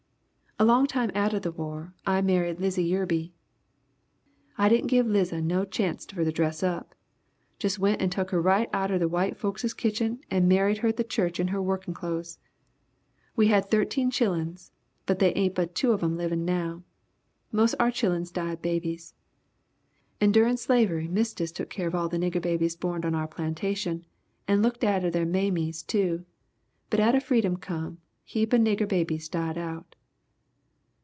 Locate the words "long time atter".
0.71-1.39